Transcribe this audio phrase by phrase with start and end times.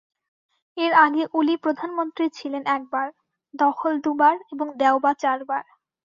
[0.77, 3.07] এর আগে ওলি প্রধানমন্ত্রী ছিলেন একবার,
[3.53, 5.63] দহল দুবার এবং দেওবা চারবার।